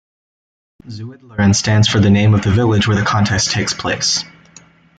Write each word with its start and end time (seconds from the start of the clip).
Zuidlaren 0.87 1.53
stands 1.55 1.87
for 1.87 1.99
the 1.99 2.09
name 2.09 2.33
of 2.33 2.41
the 2.41 2.51
village 2.51 2.87
where 2.87 2.97
the 2.97 3.05
contest 3.05 3.51
takes 3.51 3.75
place. 3.75 4.23